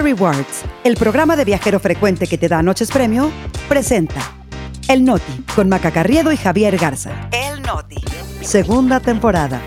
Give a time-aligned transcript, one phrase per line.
[0.00, 3.30] Rewards, el programa de viajero frecuente que te da noches premio,
[3.68, 4.20] presenta
[4.88, 7.28] El Noti con Maca Carriedo y Javier Garza.
[7.32, 8.02] El Noti.
[8.40, 9.60] Segunda temporada.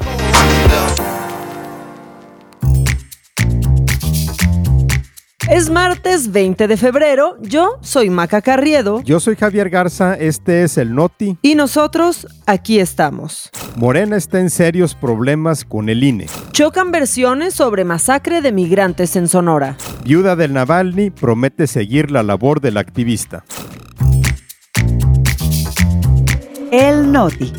[5.52, 10.78] Es martes 20 de febrero, yo soy Maca Carriedo Yo soy Javier Garza, este es
[10.78, 11.38] el Noti.
[11.42, 13.50] y nosotros aquí estamos.
[13.76, 16.27] Morena está en serios problemas con el INE.
[16.54, 19.76] Chocan versiones sobre masacre de migrantes en Sonora.
[20.05, 23.44] Viuda del Navalny promete seguir la labor del activista.
[26.72, 27.52] El Noti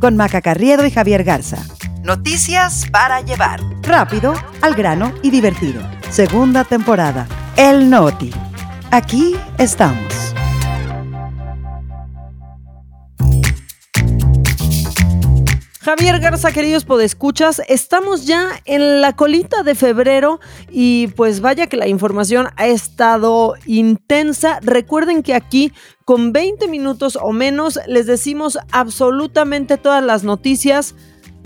[0.00, 1.64] con Maca Carriedo y Javier Garza.
[2.04, 3.60] Noticias para llevar.
[3.82, 5.80] Rápido, al grano y divertido.
[6.10, 7.26] Segunda temporada.
[7.58, 8.30] El Noti.
[8.92, 10.32] Aquí estamos.
[15.80, 20.38] Javier Garza, queridos podescuchas, estamos ya en la colita de febrero
[20.70, 24.60] y pues vaya que la información ha estado intensa.
[24.62, 25.72] Recuerden que aquí
[26.04, 30.94] con 20 minutos o menos les decimos absolutamente todas las noticias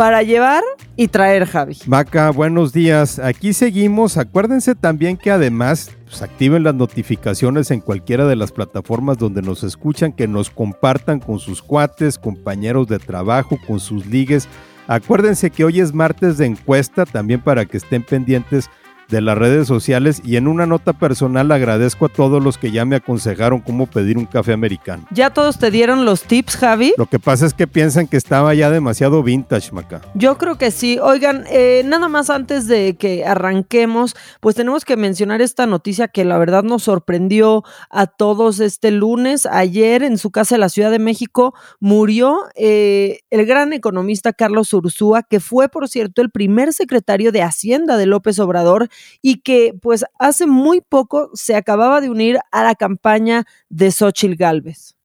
[0.03, 0.64] para llevar
[0.97, 1.78] y traer, Javi.
[1.86, 3.20] Maca, buenos días.
[3.20, 4.17] Aquí seguimos.
[4.17, 9.62] Acuérdense también que además pues, activen las notificaciones en cualquiera de las plataformas donde nos
[9.62, 14.48] escuchan, que nos compartan con sus cuates, compañeros de trabajo, con sus ligues.
[14.89, 18.70] Acuérdense que hoy es martes de encuesta, también para que estén pendientes
[19.12, 22.86] de las redes sociales y en una nota personal agradezco a todos los que ya
[22.86, 25.06] me aconsejaron cómo pedir un café americano.
[25.10, 26.94] ¿Ya todos te dieron los tips, Javi?
[26.96, 30.00] Lo que pasa es que piensan que estaba ya demasiado vintage, Maca.
[30.14, 30.98] Yo creo que sí.
[30.98, 36.24] Oigan, eh, nada más antes de que arranquemos, pues tenemos que mencionar esta noticia que
[36.24, 39.44] la verdad nos sorprendió a todos este lunes.
[39.44, 44.72] Ayer en su casa de la Ciudad de México murió eh, el gran economista Carlos
[44.72, 48.88] Ursúa, que fue, por cierto, el primer secretario de Hacienda de López Obrador
[49.20, 54.36] y que pues hace muy poco se acababa de unir a la campaña de Xochitl
[54.36, 54.97] Gálvez.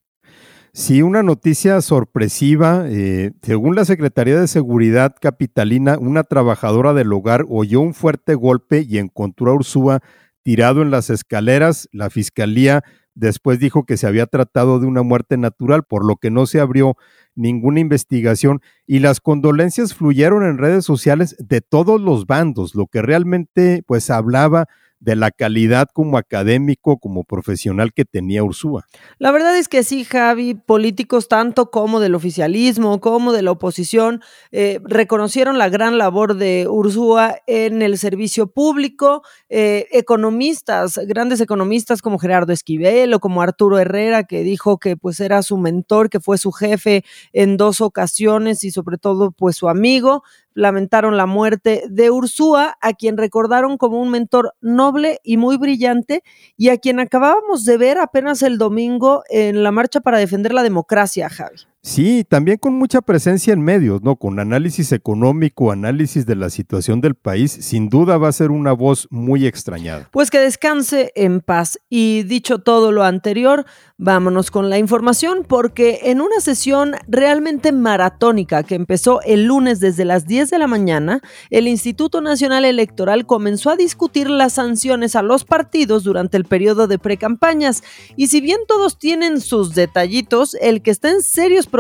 [0.74, 2.86] Sí, una noticia sorpresiva.
[2.88, 8.86] eh, según la Secretaría de Seguridad Capitalina, una trabajadora del hogar oyó un fuerte golpe
[8.88, 10.02] y encontró a Ursúa
[10.44, 11.90] tirado en las escaleras.
[11.92, 12.84] La fiscalía
[13.16, 16.60] después dijo que se había tratado de una muerte natural, por lo que no se
[16.60, 16.96] abrió
[17.38, 23.02] ninguna investigación y las condolencias fluyeron en redes sociales de todos los bandos, lo que
[23.02, 24.68] realmente pues hablaba
[25.00, 28.86] de la calidad como académico, como profesional que tenía Ursúa.
[29.20, 34.22] La verdad es que sí, Javi, políticos tanto como del oficialismo como de la oposición
[34.52, 39.24] eh, reconocieron la gran labor de Ursúa en el servicio público.
[39.50, 45.20] Eh, economistas, grandes economistas como Gerardo Esquivel o como Arturo Herrera, que dijo que pues
[45.20, 47.04] era su mentor, que fue su jefe
[47.34, 50.24] en dos ocasiones y sobre todo pues su amigo,
[50.58, 56.24] lamentaron la muerte de Ursúa, a quien recordaron como un mentor noble y muy brillante,
[56.58, 60.64] y a quien acabábamos de ver apenas el domingo en la marcha para defender la
[60.64, 61.58] democracia, Javi.
[61.88, 64.18] Sí, también con mucha presencia en medios, ¿no?
[64.18, 68.74] Con análisis económico, análisis de la situación del país, sin duda va a ser una
[68.74, 70.10] voz muy extrañada.
[70.12, 71.80] Pues que descanse en paz.
[71.90, 73.66] Y dicho todo lo anterior,
[73.98, 80.04] vámonos con la información, porque en una sesión realmente maratónica que empezó el lunes desde
[80.04, 81.22] las 10 de la mañana,
[81.52, 86.88] el Instituto Nacional Electoral comenzó a discutir las sanciones a los partidos durante el periodo
[86.88, 87.82] de precampañas.
[88.18, 91.77] Y si bien todos tienen sus detallitos, el que está en serios problemas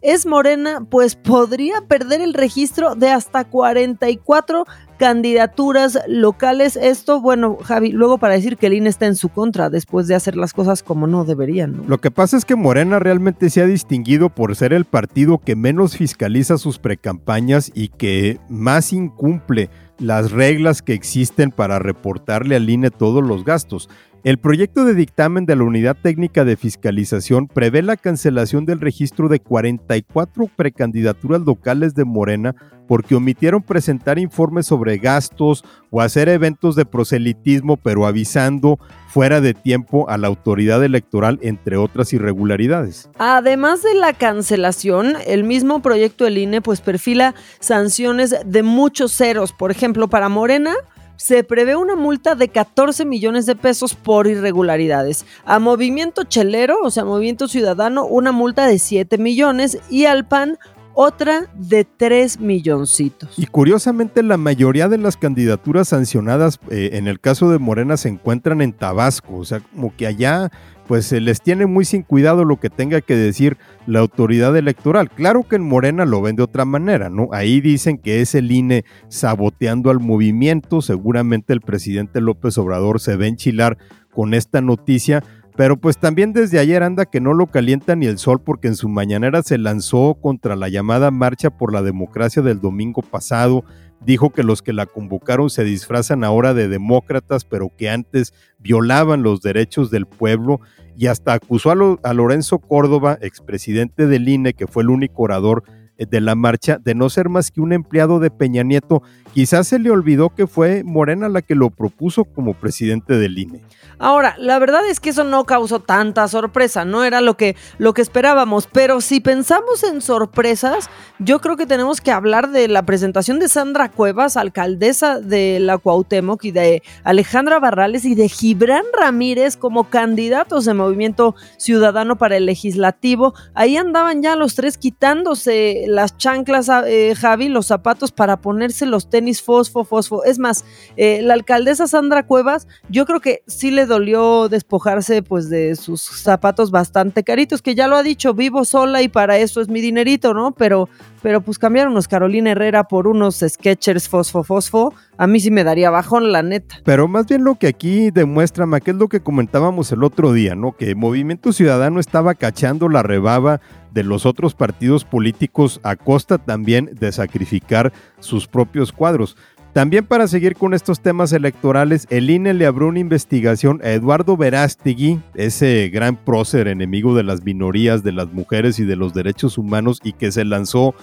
[0.00, 4.64] es Morena, pues podría perder el registro de hasta 44
[4.98, 6.76] candidaturas locales.
[6.76, 10.14] Esto, bueno, Javi, luego para decir que el INE está en su contra después de
[10.14, 11.76] hacer las cosas como no deberían.
[11.76, 11.84] ¿no?
[11.86, 15.56] Lo que pasa es que Morena realmente se ha distinguido por ser el partido que
[15.56, 22.68] menos fiscaliza sus precampañas y que más incumple las reglas que existen para reportarle al
[22.68, 23.88] INE todos los gastos.
[24.24, 29.28] El proyecto de dictamen de la Unidad Técnica de Fiscalización prevé la cancelación del registro
[29.28, 32.54] de 44 precandidaturas locales de Morena
[32.86, 38.78] porque omitieron presentar informes sobre gastos o hacer eventos de proselitismo, pero avisando
[39.08, 43.10] fuera de tiempo a la autoridad electoral, entre otras irregularidades.
[43.18, 49.52] Además de la cancelación, el mismo proyecto del INE pues perfila sanciones de muchos ceros.
[49.52, 50.74] Por ejemplo, para Morena
[51.16, 55.24] se prevé una multa de 14 millones de pesos por irregularidades.
[55.44, 60.58] A Movimiento Chelero, o sea, Movimiento Ciudadano, una multa de 7 millones y al PAN
[60.94, 63.38] otra de 3 milloncitos.
[63.38, 68.08] Y curiosamente la mayoría de las candidaturas sancionadas eh, en el caso de Morena se
[68.08, 70.50] encuentran en Tabasco, o sea, como que allá
[70.92, 73.56] pues se les tiene muy sin cuidado lo que tenga que decir
[73.86, 75.08] la autoridad electoral.
[75.08, 77.30] Claro que en Morena lo ven de otra manera, ¿no?
[77.32, 83.16] Ahí dicen que es el INE saboteando al movimiento, seguramente el presidente López Obrador se
[83.16, 83.78] ve enchilar
[84.12, 85.24] con esta noticia,
[85.56, 88.76] pero pues también desde ayer anda que no lo calienta ni el sol porque en
[88.76, 93.64] su mañanera se lanzó contra la llamada Marcha por la Democracia del domingo pasado.
[94.04, 99.22] Dijo que los que la convocaron se disfrazan ahora de demócratas, pero que antes violaban
[99.22, 100.60] los derechos del pueblo
[100.96, 105.64] y hasta acusó a, a Lorenzo Córdoba, expresidente del INE, que fue el único orador
[106.08, 109.02] de la marcha, de no ser más que un empleado de Peña Nieto.
[109.34, 113.62] Quizás se le olvidó que fue Morena la que lo propuso como presidente del INE.
[113.98, 117.94] Ahora, la verdad es que eso no causó tanta sorpresa, no era lo que, lo
[117.94, 120.90] que esperábamos, pero si pensamos en sorpresas,
[121.20, 125.78] yo creo que tenemos que hablar de la presentación de Sandra Cuevas, alcaldesa de la
[125.78, 132.36] Cuauhtémoc, y de Alejandra Barrales y de Gibran Ramírez como candidatos de Movimiento Ciudadano para
[132.36, 133.34] el Legislativo.
[133.54, 139.10] Ahí andaban ya los tres quitándose las chanclas, eh, Javi, los zapatos para ponerse los
[139.10, 140.24] tenis fosfo, fosfo.
[140.24, 140.64] Es más,
[140.96, 146.00] eh, la alcaldesa Sandra Cuevas, yo creo que sí le dolió despojarse pues de sus
[146.00, 149.80] zapatos bastante caritos, que ya lo ha dicho, vivo sola y para eso es mi
[149.80, 150.52] dinerito, ¿no?
[150.52, 150.88] Pero,
[151.22, 155.64] pero pues cambiaron unos Carolina Herrera por unos Sketchers fosfo fosfo, a mí sí me
[155.64, 156.76] daría bajón, la neta.
[156.84, 160.32] Pero más bien lo que aquí demuestra, Ma, que es lo que comentábamos el otro
[160.32, 160.72] día, ¿no?
[160.72, 163.60] Que Movimiento Ciudadano estaba cachando la rebaba
[163.92, 169.36] de los otros partidos políticos a costa también de sacrificar sus propios cuadros.
[169.72, 174.36] También para seguir con estos temas electorales, el INE le abrió una investigación a Eduardo
[174.36, 179.56] Verástegui, ese gran prócer enemigo de las minorías, de las mujeres y de los derechos
[179.56, 180.94] humanos y que se lanzó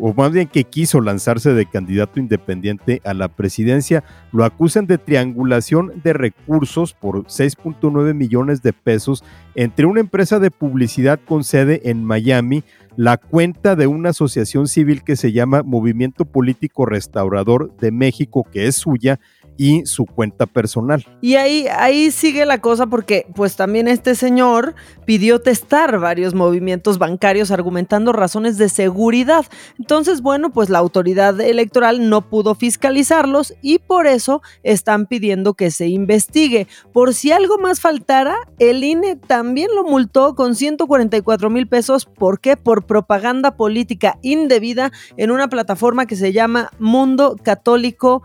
[0.00, 4.98] o más bien que quiso lanzarse de candidato independiente a la presidencia, lo acusan de
[4.98, 9.24] triangulación de recursos por 6.9 millones de pesos
[9.54, 12.64] entre una empresa de publicidad con sede en Miami,
[12.96, 18.66] la cuenta de una asociación civil que se llama Movimiento Político Restaurador de México, que
[18.66, 19.20] es suya,
[19.56, 21.06] y su cuenta personal.
[21.20, 24.74] Y ahí, ahí sigue la cosa porque pues también este señor
[25.04, 29.46] pidió testar varios movimientos bancarios argumentando razones de seguridad.
[29.78, 35.70] Entonces, bueno, pues la autoridad electoral no pudo fiscalizarlos y por eso están pidiendo que
[35.70, 36.66] se investigue.
[36.92, 42.04] Por si algo más faltara, el INE también lo multó con 144 mil pesos.
[42.06, 42.56] ¿Por qué?
[42.56, 48.22] Por propaganda política indebida en una plataforma que se llama Mundo Católico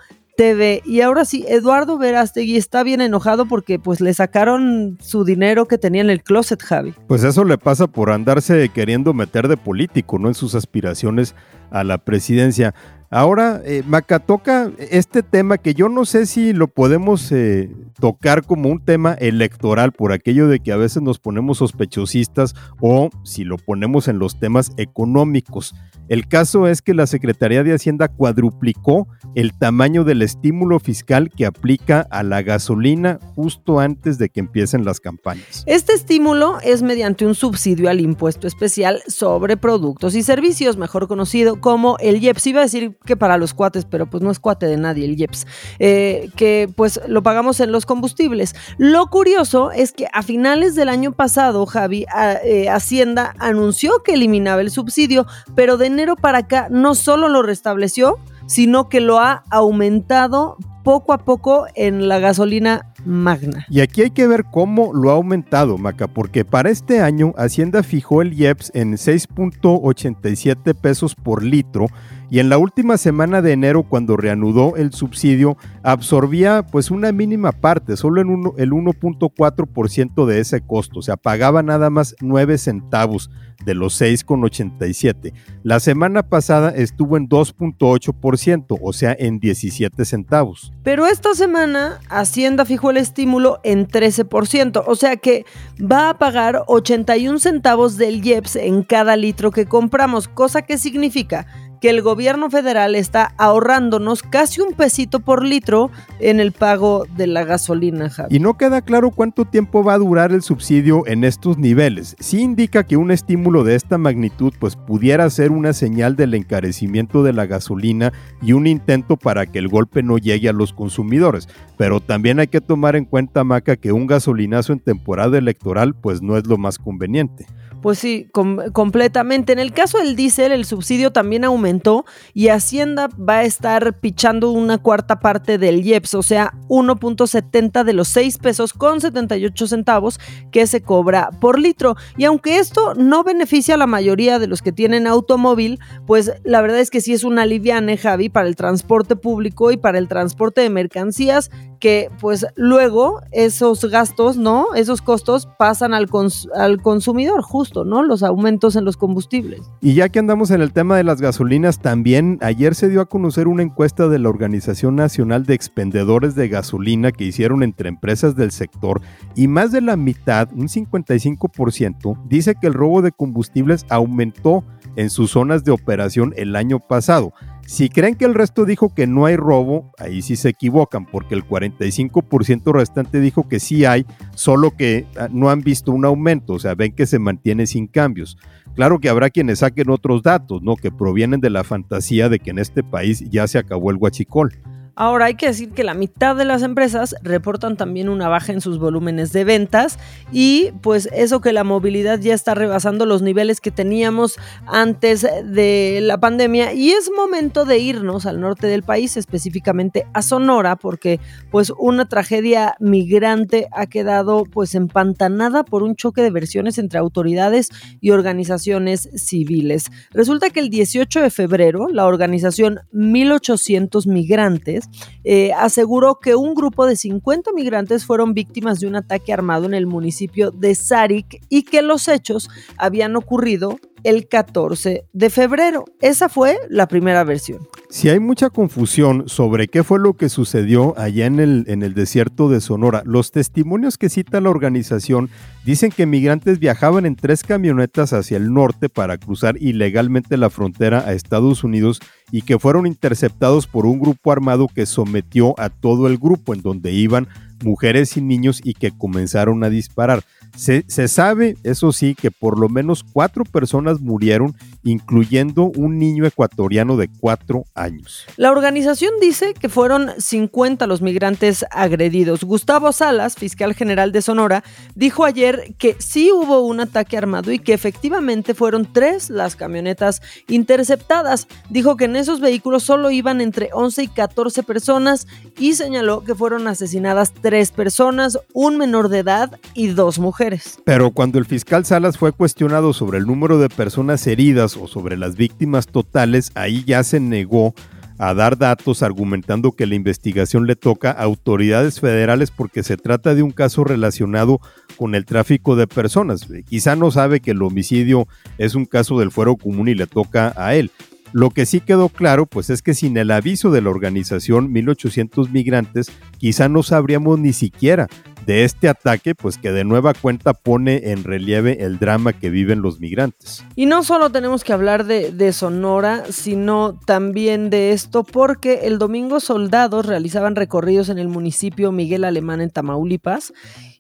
[0.86, 5.78] Y ahora sí, Eduardo Verástegui está bien enojado porque pues le sacaron su dinero que
[5.78, 6.96] tenía en el closet, Javi.
[7.08, 10.30] Pues eso le pasa por andarse queriendo meter de político, ¿no?
[10.30, 11.36] En sus aspiraciones
[11.70, 12.74] a la presidencia.
[13.12, 17.70] Ahora, eh, Maca toca este tema que yo no sé si lo podemos eh,
[18.02, 23.10] tocar como un tema electoral por aquello de que a veces nos ponemos sospechosistas o
[23.24, 25.74] si lo ponemos en los temas económicos.
[26.10, 31.46] El caso es que la Secretaría de Hacienda cuadruplicó el tamaño del estímulo fiscal que
[31.46, 35.64] aplica a la gasolina justo antes de que empiecen las campañas.
[35.68, 41.62] Este estímulo es mediante un subsidio al impuesto especial sobre productos y servicios, mejor conocido
[41.62, 42.48] como el IEPS.
[42.48, 45.18] Iba a decir que para los cuates, pero pues no es cuate de nadie el
[45.18, 45.48] IEPS,
[45.80, 48.56] eh, que pues lo pagamos en los combustibles.
[48.78, 52.06] Lo curioso es que a finales del año pasado, Javi,
[52.44, 55.92] eh, Hacienda anunció que eliminaba el subsidio, pero de
[56.22, 58.18] para acá no solo lo restableció,
[58.48, 63.68] sino que lo ha aumentado poco a poco en la gasolina magna.
[63.70, 67.84] Y aquí hay que ver cómo lo ha aumentado, Maca, porque para este año Hacienda
[67.84, 71.88] fijó el IEPS en 6.87 pesos por litro
[72.32, 77.52] y en la última semana de enero cuando reanudó el subsidio absorbía pues una mínima
[77.52, 83.30] parte, solo en el 1.4% de ese costo, o sea, pagaba nada más 9 centavos
[83.66, 85.34] de los 6,87.
[85.64, 90.72] La semana pasada estuvo en 2.8%, o sea, en 17 centavos.
[90.84, 95.46] Pero esta semana Hacienda fijó el estímulo en 13%, o sea que
[95.80, 101.46] va a pagar 81 centavos del IEPS en cada litro que compramos, cosa que significa
[101.82, 107.26] que el gobierno federal está ahorrándonos casi un pesito por litro en el pago de
[107.26, 111.58] la gasolina, Y no queda claro cuánto tiempo va a durar el subsidio en estos
[111.58, 112.16] niveles.
[112.20, 117.24] Sí indica que un estímulo de esta magnitud pues pudiera ser una señal del encarecimiento
[117.24, 121.50] de la gasolina y un intento para que el golpe no llegue a los consumidores.
[121.78, 126.22] Pero también hay que tomar en cuenta, Maca, que un gasolinazo en temporada electoral pues
[126.22, 127.48] no es lo más conveniente.
[127.82, 129.54] Pues sí, completamente.
[129.54, 134.52] En el caso del diésel, el subsidio también aumentó y Hacienda va a estar pichando
[134.52, 140.20] una cuarta parte del IEPS, o sea, 1.70 de los 6 pesos con 78 centavos
[140.52, 141.96] que se cobra por litro.
[142.18, 146.62] Y aunque esto no beneficia a la mayoría de los que tienen automóvil, pues la
[146.62, 150.08] verdad es que sí es una aliviane, Javi, para el transporte público y para el
[150.08, 151.50] transporte de mercancías
[151.82, 154.68] que pues luego esos gastos, ¿no?
[154.76, 156.08] Esos costos pasan al,
[156.56, 158.04] al consumidor, justo, ¿no?
[158.04, 159.62] Los aumentos en los combustibles.
[159.82, 163.06] Y ya que andamos en el tema de las gasolinas, también ayer se dio a
[163.06, 168.36] conocer una encuesta de la Organización Nacional de Expendedores de Gasolina que hicieron entre empresas
[168.36, 169.02] del sector
[169.36, 174.64] y más de la mitad, un 55%, dice que el robo de combustibles aumentó
[174.96, 177.34] en sus zonas de operación el año pasado.
[177.72, 181.36] Si creen que el resto dijo que no hay robo, ahí sí se equivocan, porque
[181.36, 186.52] el 45% restante dijo que sí hay, solo que ah, no han visto un aumento,
[186.52, 188.38] o sea, ven que se mantiene sin cambios.
[188.76, 190.76] Claro que habrá quienes saquen otros datos, ¿no?
[190.76, 194.52] Que provienen de la fantasía de que en este país ya se acabó el guachicol.
[194.96, 198.62] Ahora hay que decir que la mitad de las empresas reportan también una baja en
[198.62, 199.98] sus volúmenes de ventas
[200.32, 206.00] y pues eso que la movilidad ya está rebasando los niveles que teníamos antes de
[206.02, 211.20] la pandemia y es momento de irnos al norte del país, específicamente a Sonora, porque
[211.52, 217.70] pues una tragedia migrante ha quedado pues empantanada por un choque de versiones entre autoridades
[218.02, 219.90] y organizaciones civiles.
[220.12, 224.81] Resulta que el 18 de febrero la organización 1800 Migrantes
[225.24, 229.74] eh, aseguró que un grupo de 50 migrantes fueron víctimas de un ataque armado en
[229.74, 235.86] el municipio de Sarik y que los hechos habían ocurrido el 14 de febrero.
[236.02, 237.68] Esa fue la primera versión.
[237.90, 241.94] Si hay mucha confusión sobre qué fue lo que sucedió allá en el, en el
[241.94, 245.30] desierto de Sonora, los testimonios que cita la organización
[245.66, 251.00] dicen que migrantes viajaban en tres camionetas hacia el norte para cruzar ilegalmente la frontera
[251.06, 252.00] a Estados Unidos
[252.32, 256.62] y que fueron interceptados por un grupo armado que sometió a todo el grupo en
[256.62, 257.28] donde iban
[257.64, 260.24] mujeres y niños y que comenzaron a disparar.
[260.56, 266.98] Se, sabe, eso sí, que por lo menos cuatro personas murieron, incluyendo un niño ecuatoriano
[266.98, 268.26] de cuatro años.
[268.38, 272.44] La organización dice que fueron 50 los migrantes agredidos.
[272.44, 274.64] Gustavo Salas, fiscal general de Sonora,
[274.96, 280.22] dijo ayer que sí hubo un ataque armado y que efectivamente fueron tres las camionetas
[280.48, 281.48] interceptadas.
[281.70, 286.36] Dijo que en esos vehículos solo iban entre 11 y 14 personas y señaló que
[286.36, 290.80] fueron asesinadas tres personas, un menor de edad y dos mujeres.
[290.86, 295.18] Pero cuando el fiscal Salas fue cuestionado sobre el número de personas heridas o sobre
[295.18, 297.74] las víctimas totales, ahí ya se negó
[298.22, 303.34] a dar datos argumentando que la investigación le toca a autoridades federales porque se trata
[303.34, 304.60] de un caso relacionado
[304.96, 306.48] con el tráfico de personas.
[306.70, 308.28] Quizá no sabe que el homicidio
[308.60, 310.92] es un caso del fuero común y le toca a él.
[311.34, 315.50] Lo que sí quedó claro, pues es que sin el aviso de la organización 1800
[315.50, 318.08] migrantes, quizá no sabríamos ni siquiera
[318.46, 322.82] de este ataque, pues que de nueva cuenta pone en relieve el drama que viven
[322.82, 323.64] los migrantes.
[323.76, 329.40] Y no solo tenemos que hablar de, Sonora, sino también de esto, porque el domingo
[329.40, 333.54] soldados realizaban recorridos en el municipio Miguel Alemán en Tamaulipas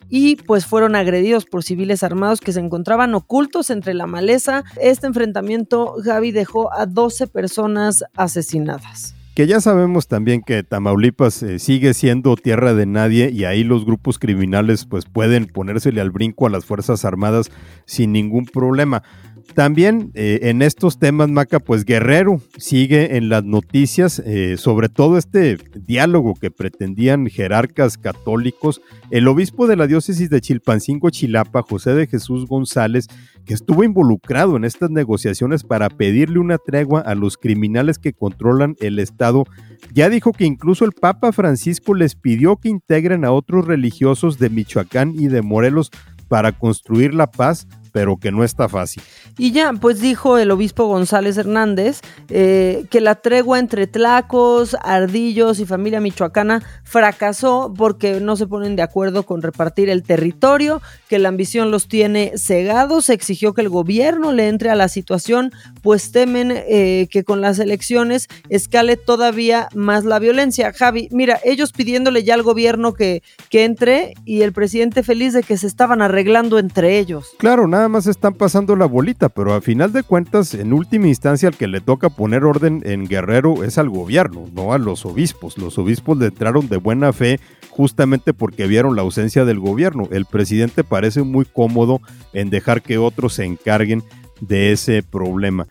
[0.09, 4.63] y pues fueron agredidos por civiles armados que se encontraban ocultos entre la maleza.
[4.79, 11.59] Este enfrentamiento, Gaby, dejó a 12 personas asesinadas que ya sabemos también que Tamaulipas eh,
[11.59, 16.47] sigue siendo tierra de nadie y ahí los grupos criminales pues pueden ponérsele al brinco
[16.47, 17.49] a las Fuerzas Armadas
[17.85, 19.03] sin ningún problema.
[19.53, 25.17] También eh, en estos temas, Maca, pues Guerrero sigue en las noticias, eh, sobre todo
[25.17, 28.81] este diálogo que pretendían jerarcas católicos.
[29.09, 33.07] El obispo de la diócesis de Chilpancingo, Chilapa, José de Jesús González,
[33.45, 38.75] que estuvo involucrado en estas negociaciones para pedirle una tregua a los criminales que controlan
[38.79, 39.45] el Estado,
[39.93, 44.49] ya dijo que incluso el Papa Francisco les pidió que integren a otros religiosos de
[44.49, 45.91] Michoacán y de Morelos
[46.27, 49.03] para construir la paz pero que no está fácil.
[49.37, 55.59] Y ya, pues dijo el obispo González Hernández eh, que la tregua entre Tlacos, Ardillos
[55.59, 61.19] y familia michoacana fracasó porque no se ponen de acuerdo con repartir el territorio, que
[61.19, 66.11] la ambición los tiene cegados, exigió que el gobierno le entre a la situación, pues
[66.11, 70.73] temen eh, que con las elecciones escale todavía más la violencia.
[70.73, 75.43] Javi, mira, ellos pidiéndole ya al gobierno que, que entre y el presidente feliz de
[75.43, 77.27] que se estaban arreglando entre ellos.
[77.37, 81.49] Claro, nada más están pasando la bolita, pero a final de cuentas, en última instancia,
[81.49, 85.57] al que le toca poner orden en Guerrero es al gobierno, no a los obispos.
[85.57, 90.07] Los obispos le entraron de buena fe justamente porque vieron la ausencia del gobierno.
[90.11, 92.01] El presidente parece muy cómodo
[92.33, 94.03] en dejar que otros se encarguen
[94.39, 95.67] de ese problema.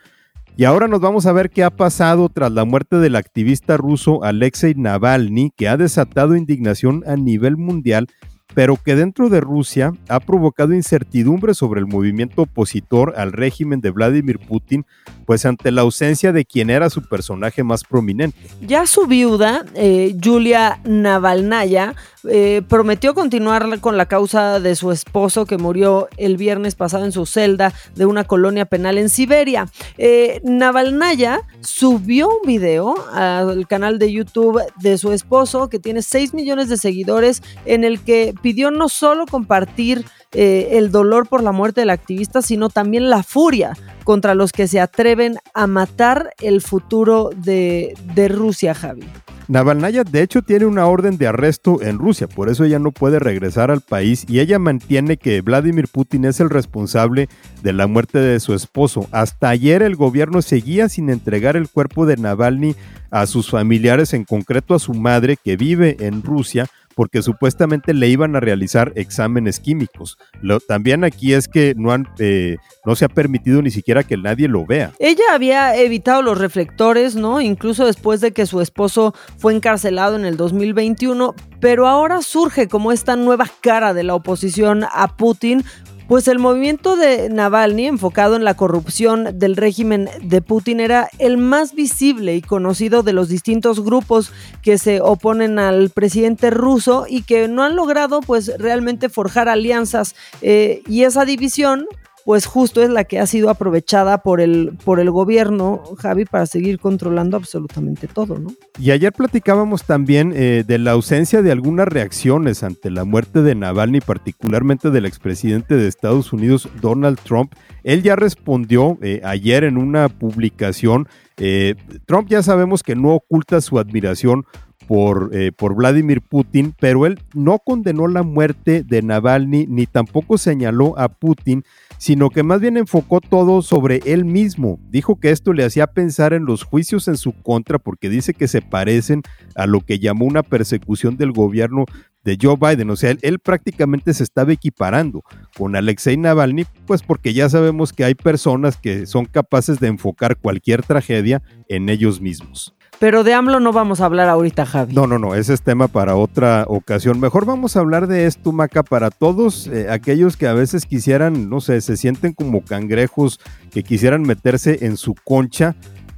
[0.57, 4.25] Y ahora nos vamos a ver qué ha pasado tras la muerte del activista ruso
[4.25, 8.09] Alexei Navalny, que ha desatado indignación a nivel mundial
[8.55, 13.91] pero que dentro de Rusia ha provocado incertidumbre sobre el movimiento opositor al régimen de
[13.91, 14.85] Vladimir Putin,
[15.27, 18.39] pues ante la ausencia de quien era su personaje más prominente.
[18.61, 21.95] Ya su viuda, eh, Julia Navalnaya,
[22.29, 27.13] eh, prometió continuar con la causa de su esposo que murió el viernes pasado en
[27.13, 29.69] su celda de una colonia penal en Siberia.
[29.99, 36.35] Eh, Navalnaya subió un video al canal de YouTube de su esposo que tiene 6
[36.35, 41.53] millones de seguidores en el que pidió no solo compartir eh, el dolor por la
[41.53, 46.61] muerte del activista, sino también la furia contra los que se atreven a matar el
[46.61, 49.05] futuro de, de Rusia, Javi.
[49.51, 53.19] Navalnaya de hecho tiene una orden de arresto en Rusia, por eso ella no puede
[53.19, 57.29] regresar al país y ella mantiene que Vladimir Putin es el responsable
[57.65, 59.09] de la muerte de su esposo.
[59.11, 62.77] Hasta ayer el gobierno seguía sin entregar el cuerpo de Navalny
[63.11, 68.09] a sus familiares, en concreto a su madre que vive en Rusia, porque supuestamente le
[68.09, 70.19] iban a realizar exámenes químicos.
[70.43, 74.17] Lo, también aquí es que no, han, eh, no se ha permitido ni siquiera que
[74.17, 74.93] nadie lo vea.
[74.99, 77.41] Ella había evitado los reflectores, ¿no?
[77.41, 82.93] Incluso después de que su esposo fue encarcelado en el 2021, pero ahora surge como
[82.93, 85.65] esta nueva cara de la oposición a Putin
[86.11, 91.39] pues el movimiento de Navalny, enfocado en la corrupción del régimen de Putin, era el
[91.39, 97.23] más visible y conocido de los distintos grupos que se oponen al presidente ruso y
[97.23, 100.17] que no han logrado pues realmente forjar alianzas.
[100.43, 101.87] Eh, y esa división
[102.25, 106.47] pues justo es la que ha sido aprovechada por el, por el gobierno, Javi, para
[106.47, 108.51] seguir controlando absolutamente todo, ¿no?
[108.79, 113.55] Y ayer platicábamos también eh, de la ausencia de algunas reacciones ante la muerte de
[113.55, 117.53] Navalny, particularmente del expresidente de Estados Unidos, Donald Trump.
[117.85, 121.09] Él ya respondió eh, ayer en una publicación.
[121.37, 121.75] Eh,
[122.07, 124.45] Trump ya sabemos que no oculta su admiración
[124.87, 130.99] por, por, Vladimir Putin, pero él no condenó la muerte de Navalny ni tampoco señaló
[130.99, 131.63] a Putin
[132.01, 134.81] sino que más bien enfocó todo sobre él mismo.
[134.89, 138.49] Dijo que esto le hacía pensar en los juicios en su contra porque dice que
[138.49, 139.23] se parecen
[139.55, 141.85] a lo que llamó una persecución del gobierno
[142.25, 142.89] de Joe Biden.
[142.89, 145.23] O sea, él, prácticamente se estaba equiparando
[145.59, 150.39] con Alexei Navalny, pues porque ya sabemos que hay personas que son capaces de enfocar
[150.39, 152.75] cualquier tragedia en ellos mismos.
[153.01, 154.95] Pero de AMLO no vamos a hablar ahorita, Javi.
[154.95, 157.19] No, no, no, ese es tema para otra ocasión.
[157.19, 161.49] Mejor vamos a hablar de esto, Maca, para todos eh, aquellos que a veces quisieran,
[161.49, 165.77] no sé, se sienten como cangrejos, que quisieran meterse en su concha,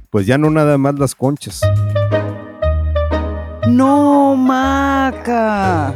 [0.09, 1.61] pues ya no nada más las conchas.
[3.65, 5.95] No, Maca.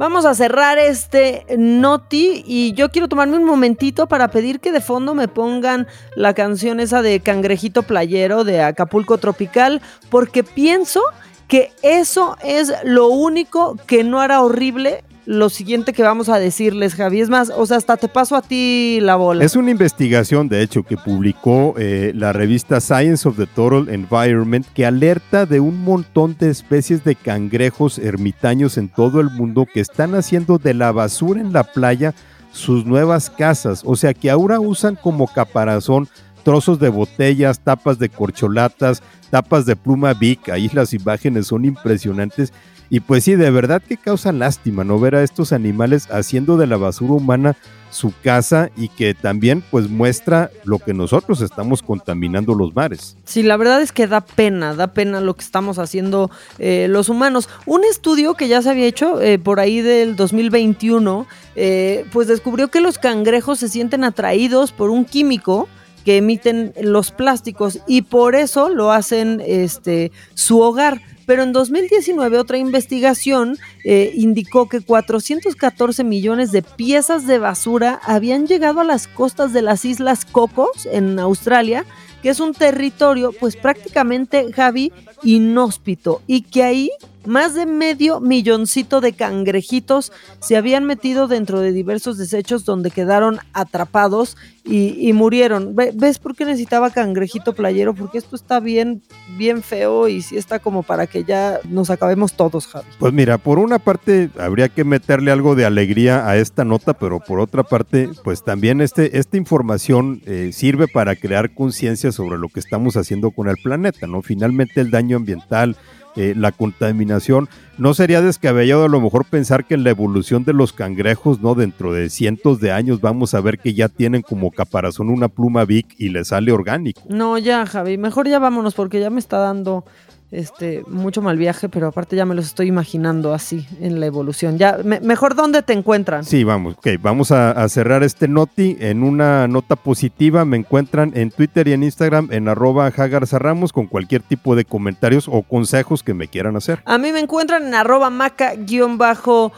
[0.00, 4.80] Vamos a cerrar este noti y yo quiero tomarme un momentito para pedir que de
[4.80, 5.86] fondo me pongan
[6.16, 11.02] la canción esa de Cangrejito Playero de Acapulco Tropical porque pienso
[11.48, 16.96] que eso es lo único que no hará horrible lo siguiente que vamos a decirles,
[16.96, 17.20] Javi.
[17.20, 19.44] Es más, o sea, hasta te paso a ti la bola.
[19.44, 24.66] Es una investigación, de hecho, que publicó eh, la revista Science of the Total Environment
[24.74, 29.78] que alerta de un montón de especies de cangrejos ermitaños en todo el mundo que
[29.78, 32.12] están haciendo de la basura en la playa
[32.50, 33.82] sus nuevas casas.
[33.84, 36.08] O sea, que ahora usan como caparazón
[36.42, 40.48] trozos de botellas, tapas de corcholatas, tapas de pluma Vic.
[40.48, 42.52] Ahí las imágenes son impresionantes
[42.90, 46.66] y pues sí, de verdad que causa lástima no ver a estos animales haciendo de
[46.66, 47.56] la basura humana
[47.90, 53.16] su casa y que también pues muestra lo que nosotros estamos contaminando los mares.
[53.24, 57.08] Sí, la verdad es que da pena, da pena lo que estamos haciendo eh, los
[57.08, 57.48] humanos.
[57.66, 61.26] Un estudio que ya se había hecho eh, por ahí del 2021,
[61.56, 65.68] eh, pues descubrió que los cangrejos se sienten atraídos por un químico
[66.04, 71.02] que emiten los plásticos y por eso lo hacen este, su hogar.
[71.30, 78.48] Pero en 2019 otra investigación eh, indicó que 414 millones de piezas de basura habían
[78.48, 81.84] llegado a las costas de las Islas Cocos en Australia,
[82.20, 86.90] que es un territorio pues prácticamente, Javi, inhóspito y que ahí
[87.30, 93.38] más de medio milloncito de cangrejitos se habían metido dentro de diversos desechos donde quedaron
[93.52, 95.74] atrapados y, murieron.
[95.74, 97.94] ¿Ves por qué necesitaba cangrejito playero?
[97.94, 99.02] Porque esto está bien,
[99.36, 102.86] bien feo y sí está como para que ya nos acabemos todos, Javi.
[102.98, 107.20] Pues mira, por una parte habría que meterle algo de alegría a esta nota, pero
[107.20, 112.48] por otra parte, pues también este, esta información eh, sirve para crear conciencia sobre lo
[112.48, 114.22] que estamos haciendo con el planeta, ¿no?
[114.22, 115.76] Finalmente el daño ambiental
[116.16, 120.52] eh, la contaminación, no sería descabellado a lo mejor pensar que en la evolución de
[120.52, 121.54] los cangrejos, ¿no?
[121.54, 125.64] Dentro de cientos de años vamos a ver que ya tienen como caparazón una pluma
[125.64, 127.02] Vic y le sale orgánico.
[127.08, 129.84] No, ya, Javi, mejor ya vámonos porque ya me está dando
[130.30, 134.58] este, mucho mal viaje, pero aparte ya me los estoy imaginando así en la evolución.
[134.58, 136.24] Ya, mejor dónde te encuentran.
[136.24, 140.44] Sí, vamos, ok, vamos a, cerrar este noti en una nota positiva.
[140.44, 145.28] Me encuentran en Twitter y en Instagram en arroba Ramos con cualquier tipo de comentarios
[145.28, 146.80] o consejos que me quieran hacer.
[146.84, 149.50] A mí me encuentran en arroba maca-online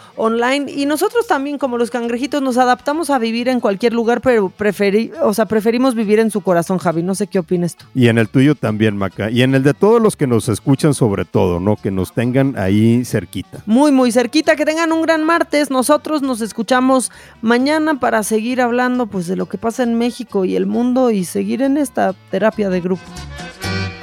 [0.70, 5.12] y nosotros también como los cangrejitos nos adaptamos a vivir en cualquier lugar, pero preferi
[5.22, 7.02] o sea, preferimos vivir en su corazón, Javi.
[7.02, 7.84] No sé qué opinas tú.
[7.94, 9.30] Y en el tuyo también, Maca.
[9.30, 11.74] Y en el de todos los que nos escuchan escuchan sobre todo, ¿no?
[11.74, 13.58] Que nos tengan ahí cerquita.
[13.66, 15.72] Muy, muy cerquita, que tengan un gran martes.
[15.72, 20.54] Nosotros nos escuchamos mañana para seguir hablando pues de lo que pasa en México y
[20.54, 23.02] el mundo y seguir en esta terapia de grupo.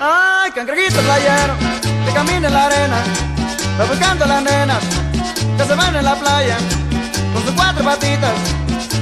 [0.02, 1.54] Ay, cangrejito playero,
[2.06, 2.98] que camina en la arena,
[3.80, 4.84] va buscando a las nenas,
[5.58, 6.58] que se van en la playa,
[7.34, 8.34] con sus cuatro patitas,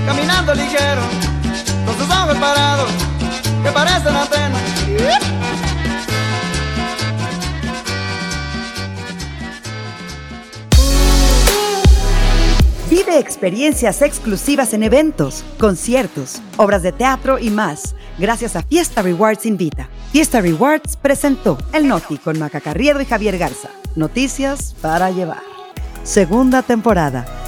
[0.05, 1.01] caminando ligero,
[1.87, 2.91] con sus ojos parados,
[3.63, 5.46] que parecen antenas.
[13.09, 19.87] Experiencias exclusivas en eventos, conciertos, obras de teatro y más, gracias a Fiesta Rewards Invita.
[20.11, 23.69] Fiesta Rewards presentó El Noti con Maca Carriedo y Javier Garza.
[23.95, 25.41] Noticias para llevar.
[26.03, 27.46] Segunda temporada.